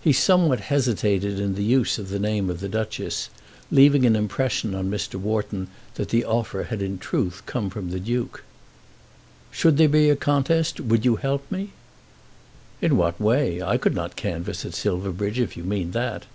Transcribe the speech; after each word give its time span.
He 0.00 0.12
somewhat 0.12 0.60
hesitated 0.70 1.40
in 1.40 1.56
the 1.56 1.64
use 1.64 1.98
of 1.98 2.08
the 2.08 2.20
name 2.20 2.48
of 2.48 2.60
the 2.60 2.68
Duchess, 2.68 3.28
leaving 3.72 4.06
an 4.06 4.14
impression 4.14 4.72
on 4.72 4.88
Mr. 4.88 5.16
Wharton 5.16 5.66
that 5.96 6.10
the 6.10 6.24
offer 6.24 6.62
had 6.62 6.80
in 6.80 6.96
truth 6.96 7.42
come 7.44 7.70
from 7.70 7.90
the 7.90 7.98
Duke. 7.98 8.44
"Should 9.50 9.76
there 9.76 9.88
be 9.88 10.08
a 10.10 10.14
contest, 10.14 10.78
would 10.78 11.04
you 11.04 11.16
help 11.16 11.42
me?" 11.50 11.70
"In 12.80 12.96
what 12.96 13.20
way? 13.20 13.60
I 13.60 13.76
could 13.76 13.96
not 13.96 14.14
canvass 14.14 14.64
at 14.64 14.74
Silverbridge, 14.74 15.40
if 15.40 15.56
you 15.56 15.64
mean 15.64 15.90
that." 15.90 16.26